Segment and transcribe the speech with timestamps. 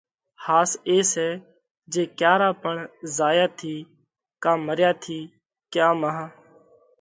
[0.43, 1.27] ۿاس اي سئہ
[1.91, 2.75] جي ڪيا را پڻ
[3.17, 3.75] زايا ٿِي
[4.43, 5.19] ڪا مريا ٿِي
[5.73, 6.25] ڪيا مانه